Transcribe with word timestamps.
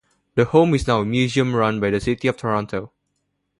The 0.33 0.45
home 0.45 0.73
is 0.73 0.87
now 0.87 1.01
a 1.01 1.05
museum 1.05 1.55
run 1.55 1.79
by 1.79 1.91
the 1.91 1.99
City 1.99 2.27
of 2.27 2.35
Toronto. 2.35 2.91